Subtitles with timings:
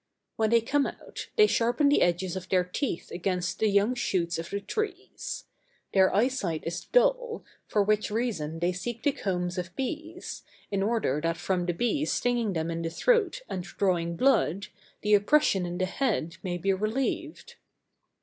[0.35, 4.39] When they come out, they sharpen the edges of their teeth against the young shoots
[4.39, 5.43] of the trees.
[5.93, 10.41] Their eye sight is dull, for which reason they seek the combs of bees,
[10.71, 14.69] in order that from the bees stinging them in the throat and drawing blood,
[15.03, 17.57] the oppression in the head may be relieved.